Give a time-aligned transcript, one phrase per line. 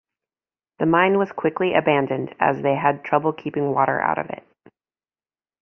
[0.79, 4.41] The mine was quickly abandoned as they had trouble keeping water out of it.